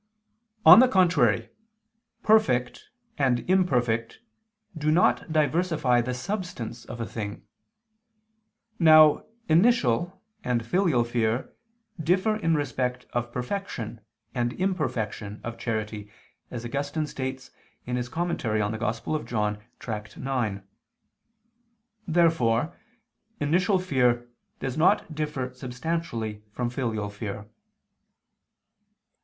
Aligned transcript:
On 0.65 0.79
the 0.79 0.87
contrary, 0.87 1.51
Perfect 2.23 2.89
and 3.19 3.41
imperfect 3.47 4.17
do 4.75 4.89
not 4.89 5.31
diversify 5.31 6.01
the 6.01 6.15
substance 6.15 6.85
of 6.85 6.99
a 6.99 7.05
thing. 7.05 7.43
Now 8.79 9.25
initial 9.47 10.19
and 10.43 10.65
filial 10.65 11.03
fear 11.03 11.53
differ 12.01 12.35
in 12.37 12.55
respect 12.55 13.05
of 13.13 13.31
perfection 13.31 14.01
and 14.33 14.53
imperfection 14.53 15.39
of 15.43 15.59
charity, 15.59 16.09
as 16.49 16.65
Augustine 16.65 17.05
states 17.05 17.51
(In 17.85 17.93
prim. 18.03 18.37
canon. 18.37 19.27
Joan. 19.27 19.59
Tract. 19.77 20.17
ix). 20.17 20.61
Therefore 22.07 22.75
initial 23.39 23.77
fear 23.77 24.27
does 24.59 24.75
not 24.75 25.13
differ 25.13 25.53
substantially 25.53 26.41
from 26.51 26.71
filial 26.71 27.11
fear. 27.11 27.45